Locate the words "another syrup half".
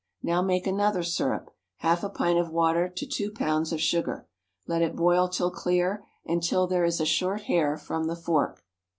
0.65-2.03